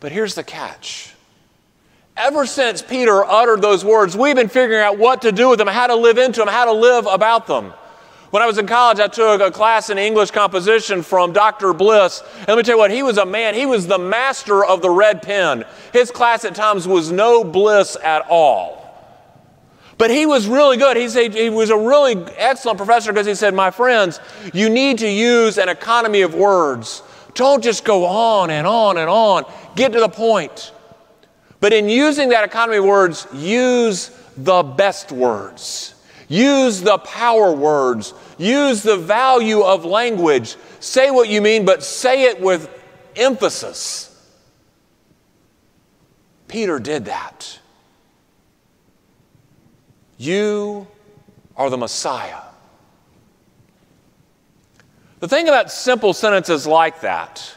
But 0.00 0.12
here's 0.12 0.34
the 0.34 0.42
catch 0.42 1.14
Ever 2.22 2.44
since 2.44 2.82
Peter 2.82 3.24
uttered 3.24 3.62
those 3.62 3.82
words, 3.82 4.14
we've 4.14 4.36
been 4.36 4.50
figuring 4.50 4.82
out 4.82 4.98
what 4.98 5.22
to 5.22 5.32
do 5.32 5.48
with 5.48 5.58
them, 5.58 5.68
how 5.68 5.86
to 5.86 5.94
live 5.94 6.18
into 6.18 6.40
them, 6.40 6.48
how 6.48 6.66
to 6.66 6.72
live 6.72 7.06
about 7.06 7.46
them. 7.46 7.72
When 8.28 8.42
I 8.42 8.46
was 8.46 8.58
in 8.58 8.66
college, 8.66 9.00
I 9.00 9.08
took 9.08 9.40
a 9.40 9.50
class 9.50 9.88
in 9.88 9.96
English 9.96 10.30
composition 10.30 11.00
from 11.00 11.32
Dr. 11.32 11.72
Bliss. 11.72 12.22
And 12.40 12.48
let 12.48 12.58
me 12.58 12.62
tell 12.62 12.74
you 12.74 12.78
what, 12.78 12.90
he 12.90 13.02
was 13.02 13.16
a 13.16 13.24
man, 13.24 13.54
he 13.54 13.64
was 13.64 13.86
the 13.86 13.96
master 13.96 14.62
of 14.62 14.82
the 14.82 14.90
red 14.90 15.22
pen. 15.22 15.64
His 15.94 16.10
class 16.10 16.44
at 16.44 16.54
times 16.54 16.86
was 16.86 17.10
no 17.10 17.42
bliss 17.42 17.96
at 18.04 18.26
all. 18.28 18.76
But 19.96 20.10
he 20.10 20.26
was 20.26 20.46
really 20.46 20.76
good. 20.76 20.98
He, 20.98 21.08
said, 21.08 21.32
he 21.34 21.48
was 21.48 21.70
a 21.70 21.76
really 21.76 22.22
excellent 22.36 22.76
professor 22.76 23.12
because 23.12 23.26
he 23.26 23.34
said, 23.34 23.54
My 23.54 23.70
friends, 23.70 24.20
you 24.52 24.68
need 24.68 24.98
to 24.98 25.08
use 25.08 25.56
an 25.56 25.70
economy 25.70 26.20
of 26.20 26.34
words. 26.34 27.02
Don't 27.32 27.64
just 27.64 27.82
go 27.82 28.04
on 28.04 28.50
and 28.50 28.66
on 28.66 28.98
and 28.98 29.08
on. 29.08 29.50
Get 29.74 29.92
to 29.92 30.00
the 30.00 30.08
point. 30.08 30.72
But 31.60 31.72
in 31.74 31.88
using 31.88 32.30
that 32.30 32.44
economy 32.44 32.78
of 32.78 32.84
words, 32.84 33.26
use 33.32 34.10
the 34.36 34.62
best 34.62 35.12
words. 35.12 35.94
Use 36.28 36.80
the 36.80 36.98
power 36.98 37.52
words. 37.52 38.14
Use 38.38 38.82
the 38.82 38.96
value 38.96 39.60
of 39.60 39.84
language. 39.84 40.56
Say 40.80 41.10
what 41.10 41.28
you 41.28 41.42
mean, 41.42 41.64
but 41.64 41.84
say 41.84 42.24
it 42.24 42.40
with 42.40 42.70
emphasis. 43.16 44.06
Peter 46.48 46.78
did 46.78 47.04
that. 47.04 47.58
You 50.16 50.86
are 51.56 51.68
the 51.68 51.76
Messiah. 51.76 52.40
The 55.20 55.28
thing 55.28 55.48
about 55.48 55.70
simple 55.70 56.14
sentences 56.14 56.66
like 56.66 57.02
that 57.02 57.56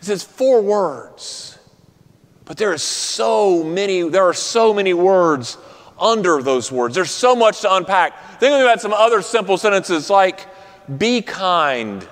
is 0.00 0.10
it's 0.10 0.22
four 0.22 0.60
words. 0.60 1.55
But 2.46 2.56
there 2.56 2.72
is 2.72 2.82
so 2.82 3.62
many, 3.62 4.08
there 4.08 4.22
are 4.22 4.32
so 4.32 4.72
many 4.72 4.94
words 4.94 5.58
under 6.00 6.40
those 6.42 6.72
words. 6.72 6.94
There's 6.94 7.10
so 7.10 7.36
much 7.36 7.60
to 7.62 7.74
unpack. 7.74 8.38
Think 8.40 8.54
about 8.62 8.80
some 8.80 8.92
other 8.92 9.20
simple 9.20 9.58
sentences 9.58 10.08
like 10.08 10.46
be 10.96 11.20
kind. 11.20 12.06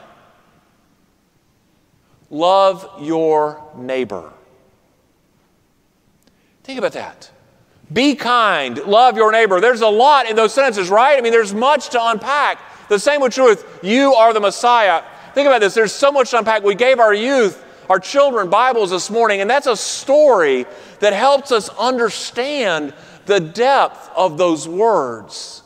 Love 2.30 2.90
your 3.00 3.62
neighbor. 3.76 4.32
Think 6.64 6.78
about 6.78 6.92
that. 6.92 7.30
Be 7.92 8.16
kind. 8.16 8.78
Love 8.78 9.16
your 9.16 9.30
neighbor. 9.30 9.60
There's 9.60 9.82
a 9.82 9.88
lot 9.88 10.28
in 10.28 10.34
those 10.34 10.52
sentences, 10.52 10.88
right? 10.88 11.16
I 11.16 11.20
mean, 11.20 11.32
there's 11.32 11.54
much 11.54 11.90
to 11.90 12.08
unpack. 12.08 12.58
The 12.88 12.98
same 12.98 13.20
with 13.20 13.34
truth. 13.34 13.80
You 13.84 14.14
are 14.14 14.32
the 14.32 14.40
Messiah. 14.40 15.04
Think 15.34 15.46
about 15.46 15.60
this. 15.60 15.74
There's 15.74 15.92
so 15.92 16.10
much 16.10 16.30
to 16.30 16.38
unpack. 16.38 16.64
We 16.64 16.74
gave 16.74 16.98
our 16.98 17.14
youth 17.14 17.63
our 17.88 17.98
children 17.98 18.48
Bibles 18.48 18.90
this 18.90 19.10
morning, 19.10 19.40
and 19.40 19.50
that's 19.50 19.66
a 19.66 19.76
story 19.76 20.66
that 21.00 21.12
helps 21.12 21.52
us 21.52 21.68
understand 21.70 22.94
the 23.26 23.40
depth 23.40 24.10
of 24.16 24.38
those 24.38 24.68
words. 24.68 25.62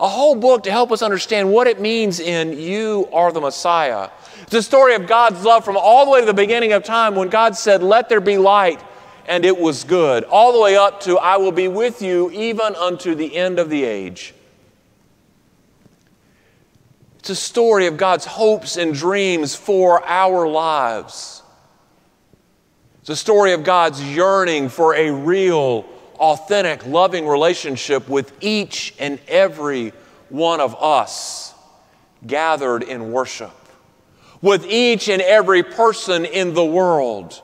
A 0.00 0.08
whole 0.08 0.36
book 0.36 0.62
to 0.62 0.70
help 0.70 0.92
us 0.92 1.02
understand 1.02 1.52
what 1.52 1.66
it 1.66 1.80
means 1.80 2.20
in 2.20 2.52
You 2.52 3.08
Are 3.12 3.32
the 3.32 3.40
Messiah. 3.40 4.10
It's 4.42 4.54
a 4.54 4.62
story 4.62 4.94
of 4.94 5.06
God's 5.06 5.44
love 5.44 5.64
from 5.64 5.76
all 5.76 6.04
the 6.04 6.10
way 6.12 6.20
to 6.20 6.26
the 6.26 6.34
beginning 6.34 6.72
of 6.72 6.84
time 6.84 7.16
when 7.16 7.28
God 7.28 7.56
said, 7.56 7.82
Let 7.82 8.08
there 8.08 8.20
be 8.20 8.38
light, 8.38 8.82
and 9.26 9.44
it 9.44 9.58
was 9.58 9.84
good, 9.84 10.24
all 10.24 10.52
the 10.52 10.60
way 10.60 10.76
up 10.76 11.00
to, 11.00 11.18
I 11.18 11.36
will 11.36 11.52
be 11.52 11.68
with 11.68 12.00
you 12.00 12.30
even 12.30 12.74
unto 12.76 13.14
the 13.14 13.36
end 13.36 13.58
of 13.58 13.70
the 13.70 13.84
age. 13.84 14.34
It's 17.28 17.38
a 17.38 17.44
story 17.44 17.84
of 17.88 17.98
God's 17.98 18.24
hopes 18.24 18.78
and 18.78 18.94
dreams 18.94 19.54
for 19.54 20.02
our 20.02 20.48
lives. 20.48 21.42
It's 23.00 23.10
a 23.10 23.16
story 23.16 23.52
of 23.52 23.64
God's 23.64 24.02
yearning 24.02 24.70
for 24.70 24.94
a 24.94 25.10
real, 25.10 25.84
authentic, 26.14 26.86
loving 26.86 27.28
relationship 27.28 28.08
with 28.08 28.32
each 28.40 28.94
and 28.98 29.18
every 29.28 29.92
one 30.30 30.62
of 30.62 30.74
us 30.82 31.52
gathered 32.26 32.82
in 32.82 33.12
worship, 33.12 33.52
with 34.40 34.64
each 34.64 35.10
and 35.10 35.20
every 35.20 35.62
person 35.62 36.24
in 36.24 36.54
the 36.54 36.64
world. 36.64 37.42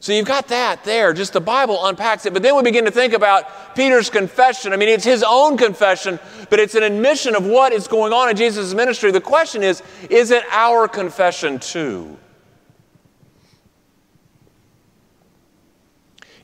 So 0.00 0.12
you've 0.14 0.26
got 0.26 0.48
that 0.48 0.82
there. 0.82 1.12
Just 1.12 1.34
the 1.34 1.42
Bible 1.42 1.84
unpacks 1.84 2.24
it. 2.24 2.32
But 2.32 2.42
then 2.42 2.56
we 2.56 2.62
begin 2.62 2.86
to 2.86 2.90
think 2.90 3.12
about 3.12 3.76
Peter's 3.76 4.08
confession. 4.08 4.72
I 4.72 4.76
mean, 4.76 4.88
it's 4.88 5.04
his 5.04 5.22
own 5.22 5.58
confession, 5.58 6.18
but 6.48 6.58
it's 6.58 6.74
an 6.74 6.82
admission 6.82 7.36
of 7.36 7.44
what 7.44 7.74
is 7.74 7.86
going 7.86 8.14
on 8.14 8.30
in 8.30 8.36
Jesus' 8.36 8.72
ministry. 8.72 9.10
The 9.10 9.20
question 9.20 9.62
is 9.62 9.82
is 10.08 10.30
it 10.30 10.42
our 10.50 10.88
confession 10.88 11.58
too? 11.58 12.18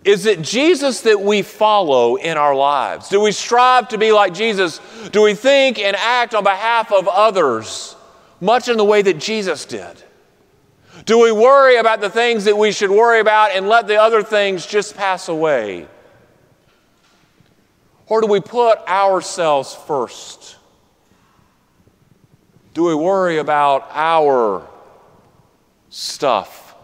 Is 0.04 0.26
it 0.26 0.42
Jesus 0.42 1.00
that 1.00 1.20
we 1.20 1.42
follow 1.42 2.14
in 2.14 2.36
our 2.36 2.54
lives? 2.54 3.08
Do 3.08 3.20
we 3.20 3.32
strive 3.32 3.88
to 3.88 3.98
be 3.98 4.12
like 4.12 4.34
Jesus? 4.34 4.80
Do 5.10 5.22
we 5.22 5.34
think 5.34 5.80
and 5.80 5.96
act 5.96 6.34
on 6.34 6.44
behalf 6.44 6.92
of 6.92 7.08
others, 7.08 7.96
much 8.40 8.68
in 8.68 8.76
the 8.76 8.84
way 8.84 9.02
that 9.02 9.18
Jesus 9.18 9.64
did? 9.64 10.04
Do 11.06 11.20
we 11.20 11.30
worry 11.30 11.76
about 11.76 12.00
the 12.00 12.10
things 12.10 12.44
that 12.44 12.58
we 12.58 12.72
should 12.72 12.90
worry 12.90 13.20
about 13.20 13.52
and 13.52 13.68
let 13.68 13.86
the 13.86 13.96
other 13.96 14.24
things 14.24 14.66
just 14.66 14.96
pass 14.96 15.28
away? 15.28 15.86
Or 18.08 18.20
do 18.20 18.26
we 18.26 18.40
put 18.40 18.78
ourselves 18.88 19.72
first? 19.72 20.56
Do 22.74 22.84
we 22.84 22.94
worry 22.94 23.38
about 23.38 23.88
our 23.92 24.68
stuff 25.88 26.74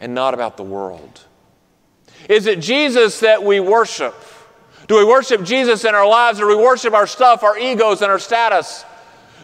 and 0.00 0.14
not 0.14 0.32
about 0.32 0.56
the 0.56 0.62
world? 0.62 1.24
Is 2.28 2.46
it 2.46 2.60
Jesus 2.60 3.20
that 3.20 3.42
we 3.42 3.58
worship? 3.58 4.14
Do 4.86 4.96
we 4.96 5.04
worship 5.04 5.42
Jesus 5.42 5.84
in 5.84 5.94
our 5.94 6.06
lives 6.06 6.40
or 6.40 6.44
do 6.44 6.56
we 6.56 6.62
worship 6.62 6.94
our 6.94 7.06
stuff, 7.06 7.42
our 7.42 7.58
egos, 7.58 8.00
and 8.00 8.10
our 8.12 8.18
status? 8.18 8.84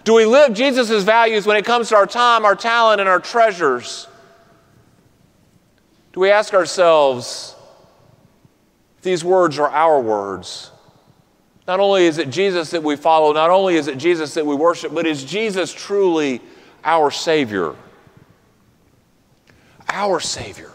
Do 0.04 0.12
we 0.12 0.26
live 0.26 0.52
Jesus' 0.52 1.02
values 1.02 1.46
when 1.46 1.56
it 1.56 1.64
comes 1.64 1.88
to 1.88 1.96
our 1.96 2.06
time, 2.06 2.44
our 2.44 2.54
talent, 2.54 3.00
and 3.00 3.08
our 3.08 3.20
treasures? 3.20 4.06
Do 6.12 6.20
we 6.20 6.30
ask 6.30 6.52
ourselves 6.52 7.56
if 8.98 9.02
these 9.02 9.24
words 9.24 9.58
are 9.58 9.70
our 9.70 10.00
words? 10.00 10.70
Not 11.66 11.80
only 11.80 12.04
is 12.04 12.18
it 12.18 12.28
Jesus 12.28 12.70
that 12.70 12.82
we 12.82 12.96
follow, 12.96 13.32
not 13.32 13.48
only 13.48 13.76
is 13.76 13.88
it 13.88 13.96
Jesus 13.96 14.34
that 14.34 14.44
we 14.44 14.54
worship, 14.54 14.92
but 14.92 15.06
is 15.06 15.24
Jesus 15.24 15.72
truly 15.72 16.42
our 16.84 17.10
Savior? 17.10 17.74
Our 19.88 20.20
Savior. 20.20 20.70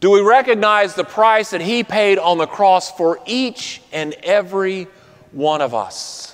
Do 0.00 0.10
we 0.10 0.20
recognize 0.20 0.94
the 0.94 1.04
price 1.04 1.50
that 1.50 1.62
He 1.62 1.82
paid 1.82 2.18
on 2.18 2.36
the 2.36 2.46
cross 2.46 2.90
for 2.90 3.18
each 3.24 3.80
and 3.90 4.12
every 4.22 4.86
one 5.32 5.62
of 5.62 5.74
us? 5.74 6.29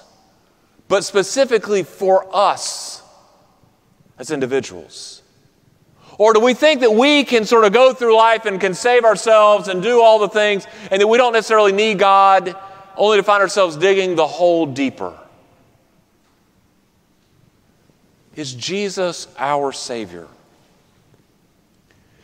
But 0.88 1.04
specifically 1.04 1.82
for 1.82 2.26
us 2.34 3.02
as 4.18 4.30
individuals. 4.30 5.22
Or 6.18 6.32
do 6.32 6.40
we 6.40 6.54
think 6.54 6.80
that 6.80 6.92
we 6.92 7.24
can 7.24 7.44
sort 7.44 7.64
of 7.64 7.72
go 7.72 7.92
through 7.92 8.16
life 8.16 8.46
and 8.46 8.60
can 8.60 8.72
save 8.72 9.04
ourselves 9.04 9.68
and 9.68 9.82
do 9.82 10.00
all 10.00 10.18
the 10.18 10.28
things 10.28 10.66
and 10.90 11.00
that 11.00 11.06
we 11.06 11.18
don't 11.18 11.34
necessarily 11.34 11.72
need 11.72 11.98
God 11.98 12.56
only 12.96 13.18
to 13.18 13.22
find 13.22 13.42
ourselves 13.42 13.76
digging 13.76 14.16
the 14.16 14.26
hole 14.26 14.64
deeper? 14.64 15.12
Is 18.34 18.54
Jesus 18.54 19.28
our 19.38 19.72
Savior? 19.72 20.26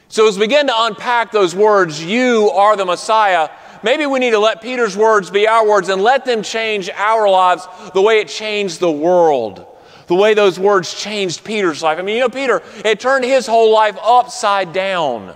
So, 0.09 0.29
as 0.29 0.39
we 0.39 0.45
begin 0.45 0.67
to 0.67 0.75
unpack 0.77 1.33
those 1.33 1.55
words, 1.55 2.05
you 2.05 2.51
are 2.51 2.77
the 2.77 2.85
Messiah, 2.85 3.49
maybe 3.83 4.07
we 4.07 4.19
need 4.19 4.31
to 4.31 4.39
let 4.39 4.63
Peter's 4.63 4.97
words 4.97 5.31
be 5.31 5.47
our 5.47 5.67
words 5.67 5.89
and 5.89 6.03
let 6.03 6.25
them 6.25 6.43
change 6.43 6.91
our 6.91 7.29
lives 7.29 7.67
the 7.95 8.03
way 8.03 8.21
it 8.21 8.29
changed 8.29 8.81
the 8.81 8.91
world 8.91 9.67
the 10.09 10.15
way 10.15 10.35
those 10.35 10.59
words 10.59 10.93
changed 10.93 11.43
Peter's 11.43 11.83
life. 11.83 11.99
I 11.99 12.03
mean, 12.03 12.17
you 12.17 12.21
know, 12.21 12.29
Peter, 12.29 12.63
it 12.85 13.01
turned 13.01 13.25
his 13.25 13.47
whole 13.47 13.73
life 13.73 13.97
upside 14.03 14.73
down. 14.75 15.35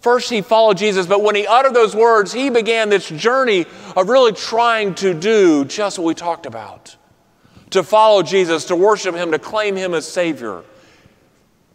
First, 0.00 0.30
he 0.30 0.42
followed 0.42 0.76
Jesus, 0.76 1.06
but 1.06 1.22
when 1.22 1.34
he 1.34 1.46
uttered 1.46 1.74
those 1.74 1.94
words, 1.94 2.32
he 2.32 2.50
began 2.50 2.88
this 2.88 3.08
journey 3.08 3.66
of 3.96 4.08
really 4.08 4.32
trying 4.32 4.94
to 4.96 5.12
do 5.12 5.64
just 5.64 5.98
what 5.98 6.06
we 6.06 6.14
talked 6.14 6.46
about 6.46 6.96
to 7.70 7.82
follow 7.82 8.22
Jesus, 8.22 8.66
to 8.66 8.76
worship 8.76 9.14
him, 9.14 9.32
to 9.32 9.38
claim 9.38 9.76
him 9.76 9.94
as 9.94 10.06
Savior. 10.06 10.62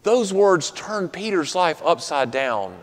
Those 0.03 0.33
words 0.33 0.71
turned 0.71 1.13
Peter's 1.13 1.53
life 1.53 1.81
upside 1.83 2.31
down. 2.31 2.75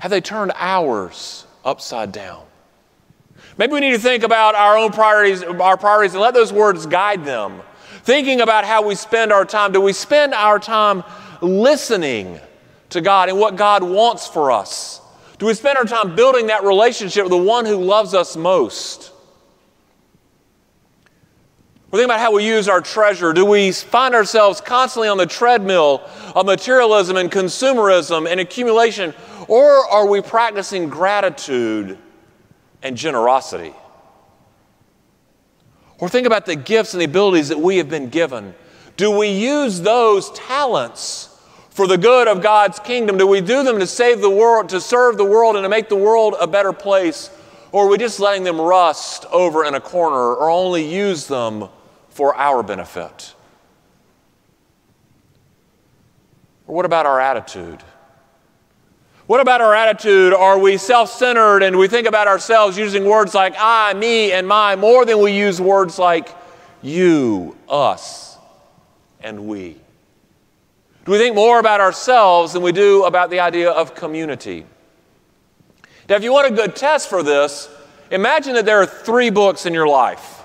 Have 0.00 0.10
they 0.10 0.20
turned 0.20 0.52
ours 0.56 1.46
upside 1.64 2.10
down? 2.10 2.44
Maybe 3.58 3.74
we 3.74 3.80
need 3.80 3.92
to 3.92 3.98
think 3.98 4.22
about 4.22 4.54
our 4.54 4.76
own 4.78 4.90
priorities, 4.90 5.42
our 5.42 5.76
priorities, 5.76 6.14
and 6.14 6.22
let 6.22 6.32
those 6.32 6.52
words 6.52 6.86
guide 6.86 7.24
them. 7.24 7.60
Thinking 8.02 8.40
about 8.40 8.64
how 8.64 8.86
we 8.86 8.94
spend 8.94 9.30
our 9.32 9.44
time. 9.44 9.72
Do 9.72 9.80
we 9.80 9.92
spend 9.92 10.32
our 10.32 10.58
time 10.58 11.04
listening 11.42 12.40
to 12.88 13.02
God 13.02 13.28
and 13.28 13.38
what 13.38 13.56
God 13.56 13.82
wants 13.82 14.26
for 14.26 14.50
us? 14.50 15.02
Do 15.38 15.46
we 15.46 15.54
spend 15.54 15.76
our 15.76 15.84
time 15.84 16.16
building 16.16 16.46
that 16.46 16.64
relationship 16.64 17.24
with 17.24 17.30
the 17.30 17.36
one 17.36 17.66
who 17.66 17.76
loves 17.76 18.14
us 18.14 18.36
most? 18.36 19.12
We're 21.90 21.98
thinking 21.98 22.10
about 22.10 22.20
how 22.20 22.32
we 22.32 22.46
use 22.46 22.68
our 22.68 22.80
treasure. 22.80 23.32
Do 23.32 23.44
we 23.44 23.72
find 23.72 24.14
ourselves 24.14 24.60
constantly 24.60 25.08
on 25.08 25.18
the 25.18 25.26
treadmill 25.26 26.02
of 26.34 26.46
materialism 26.46 27.16
and 27.16 27.30
consumerism 27.30 28.30
and 28.30 28.38
accumulation? 28.38 29.12
Or 29.50 29.68
are 29.90 30.06
we 30.06 30.20
practicing 30.20 30.88
gratitude 30.88 31.98
and 32.82 32.96
generosity. 32.96 33.74
Or 35.98 36.08
think 36.08 36.26
about 36.26 36.46
the 36.46 36.56
gifts 36.56 36.94
and 36.94 37.00
the 37.00 37.04
abilities 37.04 37.48
that 37.48 37.58
we 37.58 37.76
have 37.76 37.88
been 37.88 38.08
given. 38.08 38.54
Do 38.96 39.16
we 39.16 39.28
use 39.28 39.80
those 39.80 40.30
talents 40.32 41.28
for 41.70 41.86
the 41.86 41.98
good 41.98 42.26
of 42.26 42.42
God's 42.42 42.78
kingdom? 42.78 43.18
Do 43.18 43.26
we 43.26 43.40
do 43.40 43.62
them 43.62 43.78
to 43.78 43.86
save 43.86 44.20
the 44.20 44.30
world, 44.30 44.70
to 44.70 44.80
serve 44.80 45.16
the 45.16 45.24
world, 45.24 45.56
and 45.56 45.64
to 45.64 45.68
make 45.68 45.88
the 45.88 45.96
world 45.96 46.34
a 46.40 46.46
better 46.46 46.72
place? 46.72 47.30
Or 47.72 47.86
are 47.86 47.88
we 47.88 47.98
just 47.98 48.18
letting 48.18 48.44
them 48.44 48.60
rust 48.60 49.26
over 49.26 49.64
in 49.64 49.74
a 49.74 49.80
corner 49.80 50.16
or 50.16 50.50
only 50.50 50.90
use 50.90 51.26
them 51.26 51.68
for 52.08 52.34
our 52.34 52.62
benefit? 52.62 53.34
Or 56.66 56.74
what 56.74 56.86
about 56.86 57.06
our 57.06 57.20
attitude? 57.20 57.82
What 59.30 59.38
about 59.38 59.60
our 59.60 59.72
attitude? 59.72 60.32
Are 60.34 60.58
we 60.58 60.76
self 60.76 61.08
centered 61.08 61.62
and 61.62 61.78
we 61.78 61.86
think 61.86 62.08
about 62.08 62.26
ourselves 62.26 62.76
using 62.76 63.04
words 63.04 63.32
like 63.32 63.54
I, 63.56 63.94
me, 63.94 64.32
and 64.32 64.48
my 64.48 64.74
more 64.74 65.04
than 65.04 65.20
we 65.20 65.30
use 65.30 65.60
words 65.60 66.00
like 66.00 66.34
you, 66.82 67.56
us, 67.68 68.36
and 69.20 69.46
we? 69.46 69.76
Do 71.04 71.12
we 71.12 71.18
think 71.18 71.36
more 71.36 71.60
about 71.60 71.80
ourselves 71.80 72.54
than 72.54 72.62
we 72.62 72.72
do 72.72 73.04
about 73.04 73.30
the 73.30 73.38
idea 73.38 73.70
of 73.70 73.94
community? 73.94 74.66
Now, 76.08 76.16
if 76.16 76.24
you 76.24 76.32
want 76.32 76.52
a 76.52 76.56
good 76.56 76.74
test 76.74 77.08
for 77.08 77.22
this, 77.22 77.68
imagine 78.10 78.54
that 78.54 78.64
there 78.64 78.82
are 78.82 78.86
three 78.86 79.30
books 79.30 79.64
in 79.64 79.72
your 79.72 79.86
life 79.86 80.42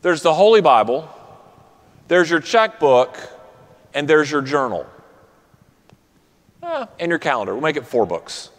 there's 0.00 0.22
the 0.22 0.32
Holy 0.32 0.62
Bible, 0.62 1.06
there's 2.08 2.30
your 2.30 2.40
checkbook, 2.40 3.18
and 3.92 4.08
there's 4.08 4.30
your 4.30 4.40
journal 4.40 4.86
in 6.98 7.10
your 7.10 7.18
calendar. 7.18 7.52
We'll 7.52 7.62
make 7.62 7.76
it 7.76 7.86
four 7.86 8.06
books. 8.06 8.50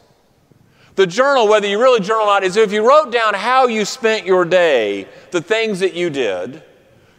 The 0.96 1.08
journal, 1.08 1.48
whether 1.48 1.68
you 1.68 1.80
really 1.80 2.02
journal 2.02 2.24
or 2.24 2.28
not, 2.28 2.44
is 2.44 2.56
if 2.56 2.72
you 2.72 2.88
wrote 2.88 3.12
down 3.12 3.34
how 3.34 3.68
you 3.68 3.84
spent 3.84 4.26
your 4.26 4.46
day, 4.46 5.08
the 5.32 5.42
things 5.42 5.80
that 5.80 5.94
you 5.94 6.10
did. 6.10 6.62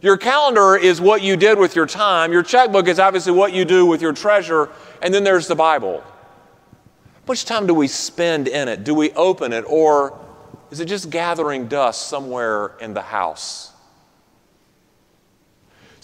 Your 0.00 0.16
calendar 0.16 0.76
is 0.76 1.00
what 1.00 1.22
you 1.22 1.36
did 1.36 1.58
with 1.58 1.74
your 1.74 1.86
time. 1.86 2.30
Your 2.30 2.42
checkbook 2.42 2.86
is 2.86 2.98
obviously 2.98 3.32
what 3.32 3.52
you 3.52 3.64
do 3.64 3.86
with 3.86 4.02
your 4.02 4.12
treasure. 4.12 4.68
And 5.02 5.12
then 5.12 5.24
there's 5.24 5.48
the 5.48 5.54
Bible. 5.54 6.02
How 6.02 7.28
much 7.28 7.46
time 7.46 7.66
do 7.66 7.74
we 7.74 7.88
spend 7.88 8.46
in 8.46 8.68
it? 8.68 8.84
Do 8.84 8.94
we 8.94 9.12
open 9.12 9.52
it? 9.52 9.64
Or 9.66 10.20
is 10.70 10.78
it 10.78 10.84
just 10.84 11.10
gathering 11.10 11.68
dust 11.68 12.08
somewhere 12.08 12.72
in 12.80 12.94
the 12.94 13.02
house? 13.02 13.73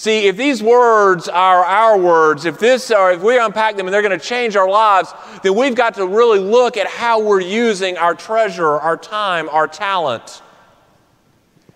See, 0.00 0.28
if 0.28 0.38
these 0.38 0.62
words 0.62 1.28
are 1.28 1.62
our 1.62 1.98
words, 1.98 2.46
if 2.46 2.58
this 2.58 2.90
if 2.90 3.20
we 3.20 3.38
unpack 3.38 3.76
them 3.76 3.86
and 3.86 3.92
they're 3.92 4.00
going 4.00 4.18
to 4.18 4.26
change 4.26 4.56
our 4.56 4.66
lives, 4.66 5.12
then 5.42 5.54
we've 5.54 5.74
got 5.74 5.96
to 5.96 6.06
really 6.06 6.38
look 6.38 6.78
at 6.78 6.86
how 6.86 7.20
we're 7.20 7.42
using 7.42 7.98
our 7.98 8.14
treasure, 8.14 8.66
our 8.66 8.96
time, 8.96 9.50
our 9.50 9.68
talent. 9.68 10.40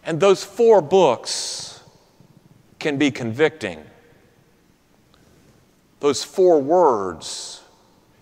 And 0.04 0.20
those 0.20 0.42
four 0.42 0.80
books 0.80 1.82
can 2.78 2.96
be 2.96 3.10
convicting. 3.10 3.84
Those 6.00 6.24
four 6.24 6.62
words 6.62 7.60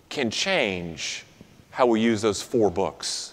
can 0.09 0.29
change 0.29 1.23
how 1.69 1.85
we 1.85 2.01
use 2.01 2.21
those 2.21 2.41
four 2.41 2.69
books. 2.69 3.32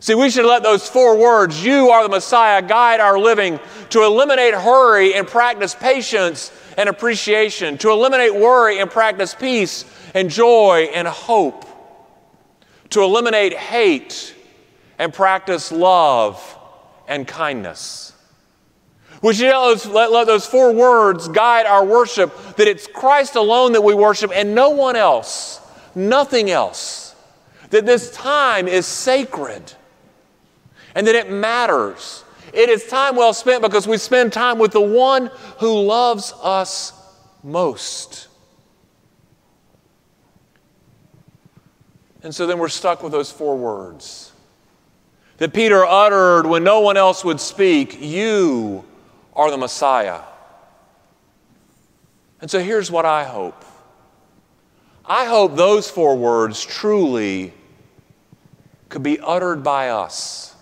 See, 0.00 0.14
we 0.14 0.30
should 0.30 0.46
let 0.46 0.62
those 0.62 0.88
four 0.88 1.18
words, 1.18 1.62
you 1.62 1.90
are 1.90 2.02
the 2.02 2.08
Messiah, 2.08 2.62
guide 2.62 3.00
our 3.00 3.18
living 3.18 3.60
to 3.90 4.02
eliminate 4.02 4.54
hurry 4.54 5.14
and 5.14 5.28
practice 5.28 5.74
patience 5.74 6.50
and 6.78 6.88
appreciation, 6.88 7.76
to 7.78 7.90
eliminate 7.90 8.34
worry 8.34 8.78
and 8.78 8.90
practice 8.90 9.34
peace 9.34 9.84
and 10.14 10.30
joy 10.30 10.88
and 10.94 11.06
hope, 11.06 11.66
to 12.88 13.02
eliminate 13.02 13.52
hate 13.52 14.34
and 14.98 15.12
practice 15.12 15.70
love 15.70 16.58
and 17.06 17.28
kindness. 17.28 18.14
We 19.20 19.34
should 19.34 19.52
let 19.52 20.10
let 20.10 20.26
those 20.26 20.46
four 20.46 20.72
words 20.72 21.28
guide 21.28 21.66
our 21.66 21.84
worship 21.84 22.34
that 22.56 22.66
it's 22.66 22.86
Christ 22.86 23.36
alone 23.36 23.72
that 23.72 23.82
we 23.82 23.92
worship 23.92 24.30
and 24.34 24.54
no 24.54 24.70
one 24.70 24.96
else, 24.96 25.60
nothing 25.94 26.50
else. 26.50 27.14
That 27.68 27.84
this 27.84 28.10
time 28.12 28.66
is 28.66 28.86
sacred 28.86 29.74
and 30.94 31.06
that 31.06 31.14
it 31.14 31.30
matters. 31.30 32.24
It 32.52 32.68
is 32.68 32.86
time 32.86 33.16
well 33.16 33.32
spent 33.32 33.62
because 33.62 33.86
we 33.86 33.96
spend 33.96 34.32
time 34.32 34.58
with 34.58 34.72
the 34.72 34.80
one 34.80 35.30
who 35.58 35.80
loves 35.80 36.32
us 36.42 36.92
most. 37.42 38.28
And 42.22 42.34
so 42.34 42.46
then 42.46 42.58
we're 42.58 42.68
stuck 42.68 43.02
with 43.02 43.12
those 43.12 43.30
four 43.30 43.56
words 43.56 44.32
that 45.38 45.54
Peter 45.54 45.86
uttered 45.86 46.44
when 46.44 46.62
no 46.64 46.80
one 46.80 46.96
else 46.96 47.24
would 47.24 47.40
speak 47.40 47.96
You 48.00 48.84
are 49.34 49.50
the 49.50 49.56
Messiah. 49.56 50.20
And 52.40 52.50
so 52.50 52.58
here's 52.58 52.90
what 52.90 53.04
I 53.04 53.24
hope 53.24 53.64
I 55.04 55.24
hope 55.24 55.56
those 55.56 55.90
four 55.90 56.16
words 56.16 56.64
truly 56.64 57.52
could 58.88 59.02
be 59.02 59.18
uttered 59.18 59.62
by 59.62 59.88
us 59.88 60.54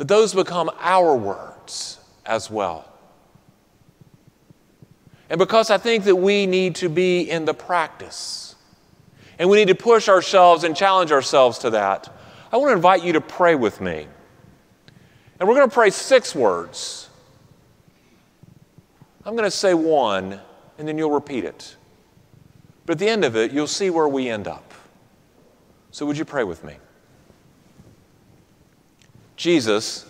that 0.00 0.08
those 0.08 0.32
become 0.32 0.70
our 0.78 1.14
words 1.14 1.98
as 2.24 2.50
well. 2.50 2.90
And 5.28 5.38
because 5.38 5.70
I 5.70 5.76
think 5.76 6.04
that 6.04 6.16
we 6.16 6.46
need 6.46 6.76
to 6.76 6.88
be 6.88 7.30
in 7.30 7.44
the 7.44 7.52
practice 7.52 8.54
and 9.38 9.50
we 9.50 9.58
need 9.58 9.68
to 9.68 9.74
push 9.74 10.08
ourselves 10.08 10.64
and 10.64 10.74
challenge 10.74 11.12
ourselves 11.12 11.58
to 11.58 11.70
that, 11.72 12.10
I 12.50 12.56
want 12.56 12.70
to 12.70 12.76
invite 12.76 13.04
you 13.04 13.12
to 13.12 13.20
pray 13.20 13.54
with 13.54 13.82
me. 13.82 14.06
And 15.38 15.46
we're 15.46 15.54
going 15.54 15.68
to 15.68 15.74
pray 15.74 15.90
six 15.90 16.34
words. 16.34 17.10
I'm 19.26 19.36
going 19.36 19.44
to 19.44 19.50
say 19.50 19.74
one, 19.74 20.40
and 20.78 20.88
then 20.88 20.96
you'll 20.96 21.10
repeat 21.10 21.44
it. 21.44 21.76
But 22.86 22.94
at 22.94 22.98
the 23.00 23.08
end 23.10 23.26
of 23.26 23.36
it, 23.36 23.52
you'll 23.52 23.66
see 23.66 23.90
where 23.90 24.08
we 24.08 24.30
end 24.30 24.48
up. 24.48 24.72
So, 25.90 26.06
would 26.06 26.16
you 26.16 26.24
pray 26.24 26.44
with 26.44 26.64
me? 26.64 26.76
Jesus, 29.40 30.04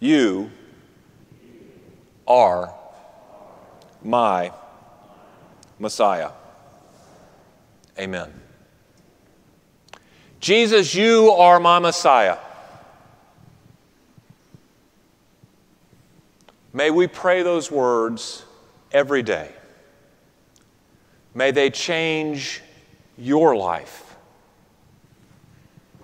you 0.00 0.50
are 2.26 2.74
my 4.02 4.52
Messiah. 5.78 6.32
Amen. 7.96 8.32
Jesus, 10.40 10.92
you 10.92 11.30
are 11.30 11.60
my 11.60 11.78
Messiah. 11.78 12.38
May 16.72 16.90
we 16.90 17.06
pray 17.06 17.44
those 17.44 17.70
words 17.70 18.44
every 18.90 19.22
day. 19.22 19.52
May 21.32 21.52
they 21.52 21.70
change 21.70 22.60
your 23.16 23.54
life. 23.54 24.09